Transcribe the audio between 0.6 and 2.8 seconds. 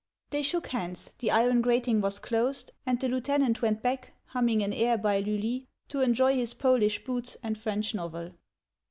hands, the iron grating was closed,